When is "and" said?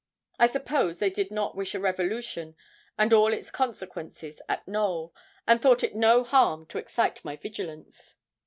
2.97-3.13, 5.47-5.61